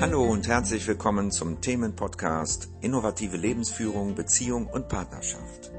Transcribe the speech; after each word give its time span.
Hallo 0.00 0.24
und 0.24 0.48
herzlich 0.48 0.86
willkommen 0.86 1.30
zum 1.30 1.60
Themenpodcast 1.60 2.70
Innovative 2.80 3.36
Lebensführung, 3.36 4.14
Beziehung 4.14 4.66
und 4.66 4.88
Partnerschaft. 4.88 5.70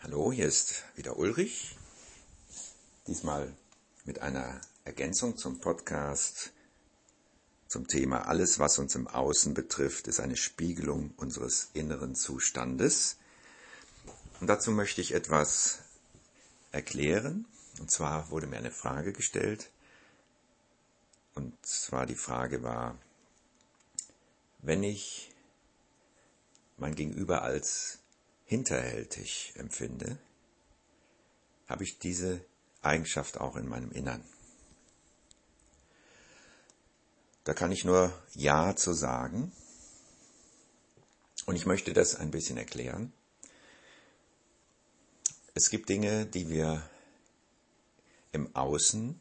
Hallo, 0.00 0.32
hier 0.32 0.46
ist 0.46 0.84
wieder 0.96 1.18
Ulrich. 1.18 1.76
Diesmal 3.06 3.52
mit 4.06 4.22
einer 4.22 4.58
Ergänzung 4.86 5.36
zum 5.36 5.60
Podcast 5.60 6.54
zum 7.66 7.88
Thema 7.88 8.26
Alles, 8.26 8.58
was 8.58 8.78
uns 8.78 8.94
im 8.94 9.06
Außen 9.06 9.52
betrifft, 9.52 10.08
ist 10.08 10.20
eine 10.20 10.38
Spiegelung 10.38 11.12
unseres 11.18 11.68
inneren 11.74 12.14
Zustandes. 12.14 13.18
Und 14.40 14.46
dazu 14.46 14.70
möchte 14.70 15.02
ich 15.02 15.12
etwas 15.12 15.80
erklären. 16.72 17.44
Und 17.78 17.90
zwar 17.90 18.30
wurde 18.30 18.46
mir 18.46 18.58
eine 18.58 18.70
Frage 18.70 19.12
gestellt. 19.12 19.70
Und 21.34 21.54
zwar 21.64 22.06
die 22.06 22.16
Frage 22.16 22.62
war, 22.62 22.98
wenn 24.58 24.82
ich 24.82 25.30
mein 26.76 26.94
Gegenüber 26.94 27.42
als 27.42 27.98
hinterhältig 28.44 29.52
empfinde, 29.56 30.18
habe 31.68 31.84
ich 31.84 31.98
diese 31.98 32.44
Eigenschaft 32.82 33.38
auch 33.38 33.56
in 33.56 33.68
meinem 33.68 33.92
Innern. 33.92 34.24
Da 37.44 37.54
kann 37.54 37.72
ich 37.72 37.84
nur 37.84 38.12
Ja 38.34 38.76
zu 38.76 38.92
sagen. 38.92 39.52
Und 41.46 41.56
ich 41.56 41.66
möchte 41.66 41.92
das 41.92 42.14
ein 42.14 42.30
bisschen 42.30 42.58
erklären. 42.58 43.12
Es 45.54 45.70
gibt 45.70 45.88
Dinge, 45.88 46.26
die 46.26 46.50
wir 46.50 46.88
im 48.32 48.54
Außen 48.54 49.18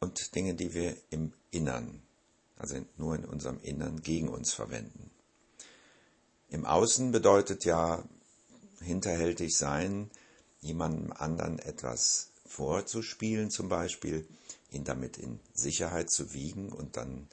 und 0.00 0.34
Dinge, 0.34 0.54
die 0.54 0.74
wir 0.74 0.96
im 1.10 1.32
Innern, 1.50 2.02
also 2.56 2.84
nur 2.96 3.14
in 3.16 3.24
unserem 3.24 3.60
Innern 3.60 4.02
gegen 4.02 4.28
uns 4.28 4.52
verwenden. 4.52 5.10
Im 6.48 6.64
Außen 6.64 7.12
bedeutet 7.12 7.64
ja 7.64 8.04
hinterhältig 8.80 9.56
sein, 9.56 10.10
jemandem 10.60 11.12
anderen 11.12 11.58
etwas 11.58 12.30
vorzuspielen 12.46 13.50
zum 13.50 13.68
Beispiel, 13.68 14.26
ihn 14.70 14.84
damit 14.84 15.18
in 15.18 15.40
Sicherheit 15.54 16.10
zu 16.10 16.32
wiegen 16.32 16.72
und 16.72 16.96
dann 16.96 17.28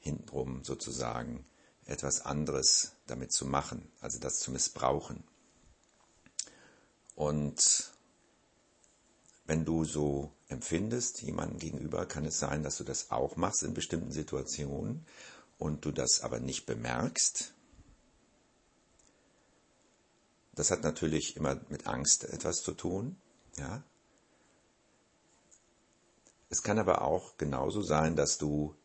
hintenrum 0.00 0.64
sozusagen 0.64 1.44
etwas 1.86 2.22
anderes 2.22 2.92
damit 3.06 3.32
zu 3.32 3.46
machen, 3.46 3.90
also 4.00 4.18
das 4.18 4.38
zu 4.38 4.50
missbrauchen. 4.50 5.24
Und 7.14 7.93
wenn 9.46 9.64
du 9.64 9.84
so 9.84 10.32
empfindest, 10.48 11.22
jemandem 11.22 11.58
gegenüber, 11.58 12.06
kann 12.06 12.24
es 12.24 12.38
sein, 12.38 12.62
dass 12.62 12.76
du 12.78 12.84
das 12.84 13.10
auch 13.10 13.36
machst 13.36 13.62
in 13.62 13.74
bestimmten 13.74 14.12
Situationen 14.12 15.06
und 15.58 15.84
du 15.84 15.92
das 15.92 16.20
aber 16.20 16.40
nicht 16.40 16.66
bemerkst. 16.66 17.54
Das 20.54 20.70
hat 20.70 20.82
natürlich 20.82 21.36
immer 21.36 21.60
mit 21.68 21.86
Angst 21.86 22.24
etwas 22.24 22.62
zu 22.62 22.72
tun, 22.72 23.16
ja. 23.56 23.82
Es 26.48 26.62
kann 26.62 26.78
aber 26.78 27.02
auch 27.02 27.36
genauso 27.36 27.82
sein, 27.82 28.14
dass 28.14 28.38
du 28.38 28.76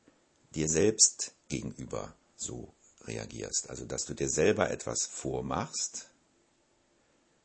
dir 0.56 0.68
selbst 0.68 1.36
gegenüber 1.50 2.16
so 2.36 2.74
reagierst. 3.02 3.70
Also, 3.70 3.86
dass 3.86 4.06
du 4.06 4.16
dir 4.16 4.30
selber 4.30 4.72
etwas 4.72 5.06
vormachst, 5.06 6.10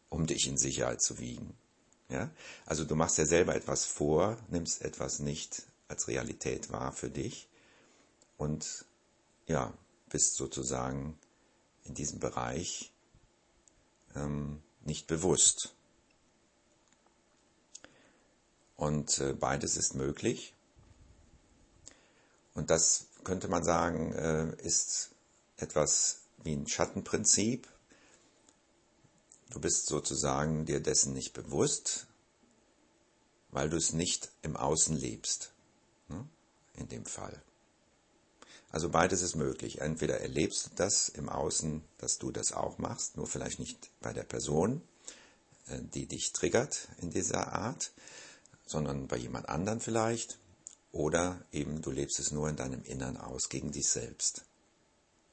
um 0.08 0.26
dich 0.26 0.46
in 0.46 0.56
Sicherheit 0.56 1.02
zu 1.02 1.18
wiegen. 1.18 1.58
Ja? 2.14 2.30
Also, 2.64 2.84
du 2.84 2.94
machst 2.94 3.18
dir 3.18 3.26
selber 3.26 3.54
etwas 3.54 3.84
vor, 3.84 4.38
nimmst 4.48 4.82
etwas 4.82 5.18
nicht 5.18 5.64
als 5.88 6.08
Realität 6.08 6.70
wahr 6.70 6.92
für 6.92 7.10
dich 7.10 7.48
und 8.36 8.86
ja, 9.46 9.72
bist 10.08 10.36
sozusagen 10.36 11.18
in 11.82 11.94
diesem 11.94 12.18
Bereich 12.18 12.92
ähm, 14.14 14.62
nicht 14.84 15.06
bewusst. 15.06 15.74
Und 18.76 19.18
äh, 19.18 19.34
beides 19.34 19.76
ist 19.76 19.94
möglich. 19.94 20.54
Und 22.54 22.70
das 22.70 23.06
könnte 23.24 23.48
man 23.48 23.64
sagen, 23.64 24.12
äh, 24.12 24.56
ist 24.62 25.10
etwas 25.56 26.20
wie 26.42 26.54
ein 26.54 26.66
Schattenprinzip. 26.66 27.68
Du 29.50 29.60
bist 29.60 29.86
sozusagen 29.86 30.64
dir 30.66 30.80
dessen 30.80 31.12
nicht 31.12 31.32
bewusst, 31.32 32.06
weil 33.54 33.70
du 33.70 33.76
es 33.76 33.92
nicht 33.92 34.32
im 34.42 34.56
Außen 34.56 34.96
lebst. 34.96 35.52
Ne? 36.08 36.28
In 36.76 36.88
dem 36.88 37.06
Fall. 37.06 37.40
Also 38.70 38.88
beides 38.88 39.22
ist 39.22 39.36
möglich. 39.36 39.80
Entweder 39.80 40.20
erlebst 40.20 40.66
du 40.66 40.70
das 40.74 41.08
im 41.08 41.28
Außen, 41.28 41.84
dass 41.98 42.18
du 42.18 42.32
das 42.32 42.50
auch 42.50 42.78
machst, 42.78 43.16
nur 43.16 43.28
vielleicht 43.28 43.60
nicht 43.60 43.90
bei 44.00 44.12
der 44.12 44.24
Person, 44.24 44.82
äh, 45.68 45.78
die 45.80 46.06
dich 46.06 46.32
triggert 46.32 46.88
in 47.00 47.10
dieser 47.10 47.52
Art, 47.52 47.92
sondern 48.66 49.06
bei 49.06 49.16
jemand 49.16 49.48
anderen 49.48 49.78
vielleicht. 49.78 50.36
Oder 50.90 51.40
eben 51.52 51.80
du 51.80 51.92
lebst 51.92 52.18
es 52.18 52.32
nur 52.32 52.48
in 52.48 52.56
deinem 52.56 52.82
Innern 52.82 53.16
aus, 53.16 53.48
gegen 53.48 53.70
dich 53.70 53.88
selbst. 53.88 54.44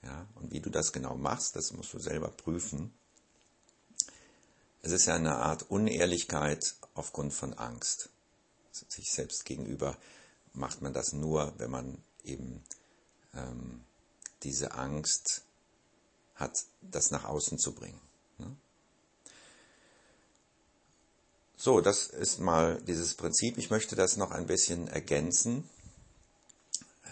Ja, 0.03 0.27
und 0.35 0.51
wie 0.51 0.59
du 0.59 0.69
das 0.69 0.93
genau 0.93 1.15
machst, 1.15 1.55
das 1.55 1.73
musst 1.73 1.93
du 1.93 1.99
selber 1.99 2.29
prüfen. 2.29 2.93
Es 4.81 4.91
ist 4.91 5.05
ja 5.05 5.15
eine 5.15 5.35
Art 5.35 5.69
Unehrlichkeit 5.69 6.75
aufgrund 6.93 7.33
von 7.33 7.53
Angst. 7.53 8.09
Sich 8.71 9.11
selbst 9.11 9.45
gegenüber 9.45 9.97
macht 10.53 10.81
man 10.81 10.93
das 10.93 11.13
nur, 11.13 11.53
wenn 11.57 11.69
man 11.69 12.03
eben 12.23 12.63
ähm, 13.33 13.83
diese 14.43 14.73
Angst 14.73 15.43
hat, 16.35 16.65
das 16.81 17.11
nach 17.11 17.25
außen 17.25 17.59
zu 17.59 17.73
bringen. 17.73 18.01
Ne? 18.39 18.55
So, 21.55 21.79
das 21.79 22.07
ist 22.07 22.39
mal 22.39 22.81
dieses 22.81 23.13
Prinzip. 23.13 23.57
Ich 23.57 23.69
möchte 23.69 23.95
das 23.95 24.17
noch 24.17 24.31
ein 24.31 24.47
bisschen 24.47 24.87
ergänzen. 24.87 25.69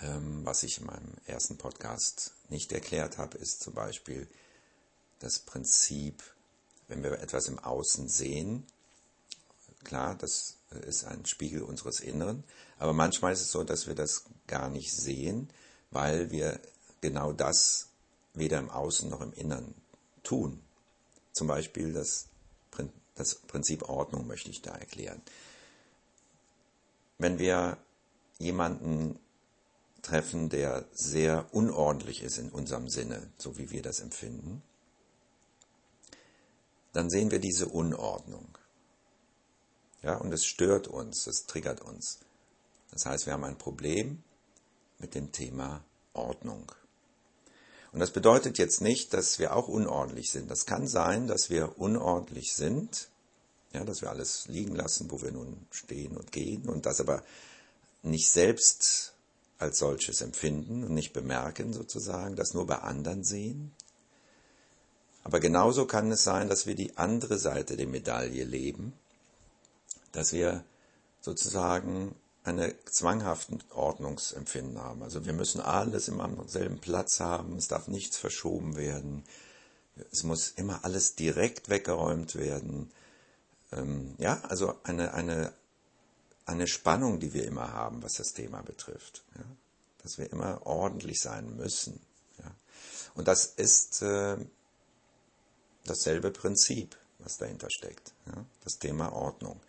Ähm, 0.02 0.46
was 0.46 0.64
ich 0.64 0.80
in 0.80 0.88
meinem 0.88 1.14
ersten 1.26 1.58
Podcast 1.58 2.34
nicht 2.50 2.72
erklärt 2.72 3.18
habe, 3.18 3.38
ist 3.38 3.62
zum 3.62 3.74
Beispiel 3.74 4.28
das 5.20 5.40
Prinzip, 5.40 6.24
wenn 6.90 7.02
wir 7.04 7.20
etwas 7.20 7.48
im 7.48 7.60
Außen 7.60 8.10
sehen, 8.10 8.66
klar, 9.84 10.16
das 10.16 10.58
ist 10.86 11.06
ein 11.06 11.26
Spiegel 11.26 11.62
unseres 11.62 12.02
Inneren, 12.02 12.44
aber 12.78 12.94
manchmal 12.94 13.32
ist 13.32 13.42
es 13.42 13.52
so, 13.52 13.64
dass 13.64 13.88
wir 13.88 13.96
das 13.96 14.26
gar 14.48 14.70
nicht 14.70 14.94
sehen, 14.94 15.50
weil 15.92 16.32
wir 16.32 16.60
genau 17.02 17.32
das 17.32 17.88
weder 18.34 18.60
im 18.60 18.70
Außen 18.70 19.10
noch 19.10 19.22
im 19.22 19.34
Inneren 19.34 19.74
tun. 20.24 20.62
Zum 21.32 21.48
Beispiel 21.48 21.94
das 21.94 22.30
das 23.20 23.36
Prinzip 23.36 23.88
Ordnung 23.90 24.26
möchte 24.28 24.50
ich 24.50 24.62
da 24.62 24.72
erklären. 24.72 25.22
Wenn 27.18 27.38
wir 27.38 27.78
jemanden 28.38 29.20
treffen, 30.02 30.48
der 30.48 30.86
sehr 30.94 31.46
unordentlich 31.52 32.24
ist 32.24 32.38
in 32.38 32.50
unserem 32.50 32.88
Sinne, 32.88 33.30
so 33.38 33.58
wie 33.58 33.72
wir 33.72 33.82
das 33.82 34.00
empfinden, 34.00 34.64
dann 36.94 37.10
sehen 37.10 37.32
wir 37.32 37.40
diese 37.40 37.68
Unordnung. 37.68 38.58
Ja, 40.02 40.18
und 40.18 40.34
es 40.34 40.46
stört 40.46 40.88
uns, 40.88 41.28
es 41.28 41.46
triggert 41.46 41.82
uns. 41.82 42.20
Das 42.92 43.06
heißt, 43.06 43.26
wir 43.26 43.34
haben 43.34 43.44
ein 43.44 43.58
Problem 43.58 44.24
mit 44.98 45.14
dem 45.14 45.32
Thema 45.32 45.84
Ordnung. 46.14 46.72
Und 47.92 48.00
das 48.00 48.12
bedeutet 48.12 48.58
jetzt 48.58 48.82
nicht, 48.82 49.14
dass 49.14 49.40
wir 49.40 49.56
auch 49.56 49.68
unordentlich 49.68 50.32
sind. 50.32 50.50
Das 50.50 50.66
kann 50.66 50.88
sein, 50.88 51.28
dass 51.28 51.50
wir 51.50 51.80
unordentlich 51.80 52.54
sind, 52.54 53.10
ja, 53.74 53.84
dass 53.84 54.02
wir 54.02 54.10
alles 54.10 54.48
liegen 54.48 54.76
lassen, 54.76 55.12
wo 55.12 55.22
wir 55.22 55.32
nun 55.32 55.66
stehen 55.72 56.18
und 56.18 56.32
gehen 56.32 56.70
und 56.70 56.86
das 56.86 57.00
aber 57.02 57.24
nicht 58.04 58.30
selbst 58.30 59.14
als 59.58 59.80
solches 59.80 60.22
empfinden 60.22 60.84
und 60.84 60.94
nicht 60.94 61.14
bemerken 61.14 61.74
sozusagen, 61.74 62.36
das 62.36 62.54
nur 62.54 62.66
bei 62.66 62.78
anderen 62.78 63.24
sehen. 63.24 63.74
Aber 65.30 65.40
genauso 65.40 65.86
kann 65.86 66.12
es 66.12 66.24
sein, 66.24 66.50
dass 66.50 66.66
wir 66.66 66.74
die 66.74 66.98
andere 66.98 67.38
Seite 67.38 67.78
der 67.78 67.86
Medaille 67.86 68.46
leben, 68.46 68.94
dass 70.12 70.34
wir 70.34 70.64
sozusagen 71.22 72.16
eine 72.44 72.74
zwanghaften 72.86 73.64
Ordnungsempfinden 73.70 74.80
haben. 74.82 75.04
Also 75.04 75.28
wir 75.28 75.34
müssen 75.34 75.62
alles 75.62 76.10
am 76.10 76.48
selben 76.48 76.80
Platz 76.80 77.20
haben, 77.20 77.58
es 77.58 77.68
darf 77.68 77.88
nichts 77.88 78.18
verschoben 78.18 78.76
werden, 78.76 79.24
es 80.12 80.24
muss 80.24 80.50
immer 80.50 80.84
alles 80.84 81.14
direkt 81.14 81.70
weggeräumt 81.70 82.34
werden. 82.34 82.90
Ähm, 83.72 84.16
ja, 84.18 84.42
also 84.50 84.80
eine, 84.82 85.14
eine, 85.14 85.54
eine 86.48 86.66
Spannung, 86.66 87.20
die 87.20 87.36
wir 87.36 87.46
immer 87.46 87.72
haben, 87.72 88.02
was 88.02 88.14
das 88.14 88.34
Thema 88.34 88.64
betrifft. 88.64 89.24
Ja? 89.36 89.46
Dass 90.02 90.18
wir 90.18 90.32
immer 90.32 90.66
ordentlich 90.66 91.22
sein 91.22 91.56
müssen. 91.56 92.00
Ja? 92.40 92.50
Und 93.14 93.28
das 93.28 93.46
ist 93.46 94.02
äh, 94.02 94.38
dasselbe 95.90 96.32
Prinzip, 96.32 96.96
was 97.20 97.38
dahinter 97.38 97.70
steckt. 97.70 98.14
Ja? 98.28 98.46
Das 98.64 98.80
Thema 98.80 99.14
Ordnung. 99.14 99.60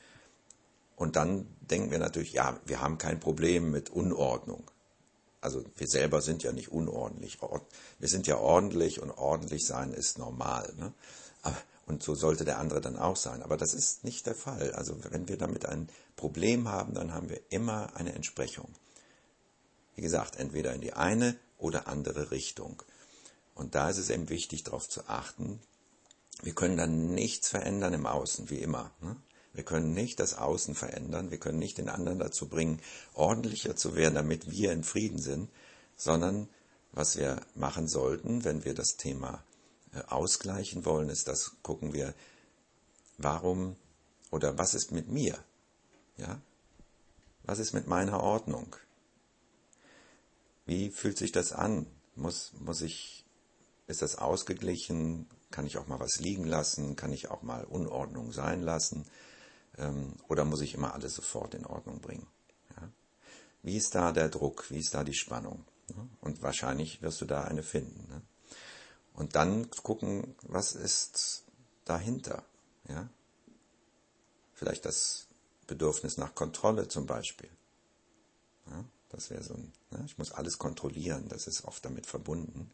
Und 0.96 1.16
dann 1.16 1.46
denken 1.62 1.90
wir 1.90 1.98
natürlich, 1.98 2.32
ja, 2.32 2.60
wir 2.66 2.80
haben 2.80 2.98
kein 2.98 3.20
Problem 3.20 3.70
mit 3.70 3.90
Unordnung. 3.90 4.70
Also 5.40 5.64
wir 5.76 5.88
selber 5.88 6.20
sind 6.20 6.42
ja 6.42 6.52
nicht 6.52 6.70
unordentlich. 6.70 7.38
Wir 7.98 8.08
sind 8.08 8.26
ja 8.26 8.36
ordentlich 8.36 9.00
und 9.00 9.10
ordentlich 9.10 9.66
sein 9.66 9.94
ist 9.94 10.18
normal. 10.18 10.70
Ne? 10.76 10.92
Aber, 11.42 11.56
und 11.86 12.02
so 12.02 12.14
sollte 12.14 12.44
der 12.44 12.58
andere 12.58 12.82
dann 12.82 12.98
auch 12.98 13.16
sein. 13.16 13.42
Aber 13.42 13.56
das 13.56 13.72
ist 13.72 14.04
nicht 14.04 14.26
der 14.26 14.34
Fall. 14.34 14.72
Also 14.72 14.96
wenn 15.10 15.28
wir 15.28 15.38
damit 15.38 15.64
ein 15.64 15.88
Problem 16.16 16.68
haben, 16.68 16.92
dann 16.92 17.14
haben 17.14 17.30
wir 17.30 17.40
immer 17.48 17.96
eine 17.96 18.12
Entsprechung. 18.12 18.68
Wie 19.94 20.02
gesagt, 20.02 20.36
entweder 20.36 20.74
in 20.74 20.82
die 20.82 20.92
eine 20.92 21.36
oder 21.56 21.88
andere 21.88 22.30
Richtung. 22.30 22.82
Und 23.54 23.74
da 23.74 23.88
ist 23.88 23.98
es 23.98 24.10
eben 24.10 24.28
wichtig, 24.28 24.64
darauf 24.64 24.88
zu 24.88 25.08
achten. 25.08 25.60
Wir 26.42 26.54
können 26.54 26.76
dann 26.76 27.14
nichts 27.14 27.48
verändern 27.48 27.92
im 27.92 28.06
Außen, 28.06 28.50
wie 28.50 28.58
immer. 28.58 28.90
Ne? 29.00 29.16
Wir 29.52 29.64
können 29.64 29.92
nicht 29.92 30.20
das 30.20 30.34
Außen 30.34 30.74
verändern, 30.74 31.30
wir 31.30 31.38
können 31.38 31.58
nicht 31.58 31.78
den 31.78 31.88
anderen 31.88 32.18
dazu 32.18 32.48
bringen, 32.48 32.80
ordentlicher 33.14 33.76
zu 33.76 33.96
werden, 33.96 34.14
damit 34.14 34.50
wir 34.50 34.72
in 34.72 34.84
Frieden 34.84 35.18
sind, 35.18 35.50
sondern 35.96 36.48
was 36.92 37.16
wir 37.16 37.40
machen 37.54 37.88
sollten, 37.88 38.44
wenn 38.44 38.64
wir 38.64 38.74
das 38.74 38.96
Thema 38.96 39.44
äh, 39.92 40.02
ausgleichen 40.08 40.84
wollen, 40.84 41.08
ist, 41.08 41.28
dass 41.28 41.56
gucken 41.62 41.92
wir, 41.92 42.14
warum 43.18 43.76
oder 44.30 44.56
was 44.56 44.74
ist 44.74 44.92
mit 44.92 45.08
mir? 45.08 45.38
Ja? 46.16 46.40
Was 47.44 47.58
ist 47.58 47.72
mit 47.72 47.86
meiner 47.86 48.20
Ordnung? 48.20 48.76
Wie 50.66 50.90
fühlt 50.90 51.18
sich 51.18 51.32
das 51.32 51.52
an? 51.52 51.86
Muss, 52.14 52.52
muss 52.60 52.82
ich, 52.82 53.24
ist 53.86 54.02
das 54.02 54.16
ausgeglichen? 54.16 55.26
Kann 55.50 55.66
ich 55.66 55.78
auch 55.78 55.86
mal 55.86 56.00
was 56.00 56.20
liegen 56.20 56.46
lassen? 56.46 56.96
Kann 56.96 57.12
ich 57.12 57.30
auch 57.30 57.42
mal 57.42 57.64
Unordnung 57.64 58.32
sein 58.32 58.62
lassen? 58.62 59.06
Ähm, 59.78 60.14
oder 60.28 60.44
muss 60.44 60.60
ich 60.60 60.74
immer 60.74 60.94
alles 60.94 61.14
sofort 61.14 61.54
in 61.54 61.66
Ordnung 61.66 62.00
bringen? 62.00 62.26
Ja? 62.76 62.88
Wie 63.62 63.76
ist 63.76 63.94
da 63.94 64.12
der 64.12 64.28
Druck? 64.28 64.70
Wie 64.70 64.78
ist 64.78 64.94
da 64.94 65.04
die 65.04 65.14
Spannung? 65.14 65.64
Und 66.20 66.42
wahrscheinlich 66.42 67.02
wirst 67.02 67.20
du 67.20 67.24
da 67.24 67.44
eine 67.44 67.62
finden. 67.62 68.06
Ne? 68.08 68.22
Und 69.14 69.34
dann 69.36 69.70
gucken, 69.70 70.34
was 70.42 70.72
ist 70.72 71.44
dahinter? 71.84 72.44
Ja? 72.88 73.08
Vielleicht 74.54 74.84
das 74.84 75.26
Bedürfnis 75.66 76.16
nach 76.16 76.34
Kontrolle 76.34 76.88
zum 76.88 77.06
Beispiel. 77.06 77.50
Ja? 78.66 78.84
Das 79.10 79.30
wäre 79.30 79.42
so 79.42 79.54
ein, 79.54 79.72
ne? 79.90 80.04
ich 80.06 80.18
muss 80.18 80.32
alles 80.32 80.58
kontrollieren, 80.58 81.28
das 81.28 81.46
ist 81.46 81.64
oft 81.64 81.84
damit 81.84 82.06
verbunden. 82.06 82.70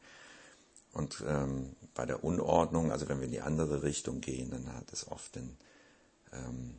Und 0.96 1.22
ähm, 1.26 1.76
bei 1.92 2.06
der 2.06 2.24
Unordnung, 2.24 2.90
also 2.90 3.06
wenn 3.06 3.18
wir 3.18 3.26
in 3.26 3.32
die 3.32 3.42
andere 3.42 3.82
Richtung 3.82 4.22
gehen, 4.22 4.50
dann 4.50 4.72
hat 4.72 4.90
es 4.94 5.06
oft 5.06 5.34
den, 5.34 5.58
ähm, 6.32 6.74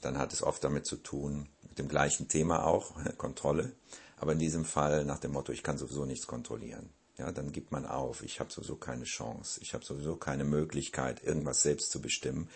dann 0.00 0.16
hat 0.16 0.32
es 0.32 0.42
oft 0.42 0.64
damit 0.64 0.86
zu 0.86 0.96
tun, 0.96 1.50
mit 1.62 1.78
dem 1.78 1.88
gleichen 1.88 2.26
Thema 2.26 2.64
auch, 2.64 2.94
Kontrolle, 3.18 3.72
aber 4.16 4.32
in 4.32 4.38
diesem 4.38 4.64
Fall 4.64 5.04
nach 5.04 5.18
dem 5.18 5.32
Motto, 5.32 5.52
ich 5.52 5.62
kann 5.62 5.76
sowieso 5.76 6.06
nichts 6.06 6.26
kontrollieren. 6.26 6.88
Ja, 7.18 7.32
dann 7.32 7.52
gibt 7.52 7.70
man 7.70 7.84
auf, 7.84 8.22
ich 8.22 8.40
habe 8.40 8.50
sowieso 8.50 8.76
keine 8.76 9.04
Chance, 9.04 9.60
ich 9.60 9.74
habe 9.74 9.84
sowieso 9.84 10.16
keine 10.16 10.44
Möglichkeit, 10.44 11.22
irgendwas 11.22 11.62
selbst 11.62 11.90
zu 11.90 12.00
bestimmen. 12.00 12.48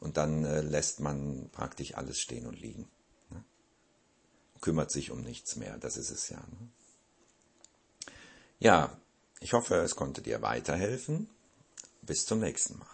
Und 0.00 0.16
dann 0.16 0.46
äh, 0.46 0.62
lässt 0.62 1.00
man 1.00 1.50
praktisch 1.52 1.96
alles 1.96 2.18
stehen 2.18 2.46
und 2.46 2.58
liegen. 2.58 2.88
Ne? 3.28 3.44
Kümmert 4.62 4.90
sich 4.90 5.10
um 5.10 5.20
nichts 5.20 5.56
mehr, 5.56 5.76
das 5.76 5.98
ist 5.98 6.10
es 6.10 6.30
ja. 6.30 6.38
Ne? 6.38 6.70
Ja, 8.58 8.96
ich 9.44 9.52
hoffe, 9.52 9.74
es 9.76 9.94
konnte 9.94 10.22
dir 10.22 10.40
weiterhelfen. 10.40 11.28
Bis 12.00 12.24
zum 12.24 12.40
nächsten 12.40 12.78
Mal. 12.78 12.93